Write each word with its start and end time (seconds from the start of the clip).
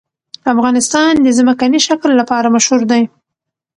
افغانستان 0.53 1.13
د 1.21 1.27
ځمکنی 1.37 1.79
شکل 1.87 2.09
لپاره 2.21 2.53
مشهور 2.55 2.81
دی. 2.91 3.03